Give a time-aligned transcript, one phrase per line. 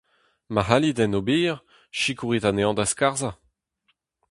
[0.53, 1.55] Ma c'hallit en ober,
[1.99, 3.35] sikourit anezhañ da skarzhañ.